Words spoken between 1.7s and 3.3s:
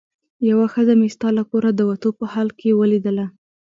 د وتو په حال کې ولیدله.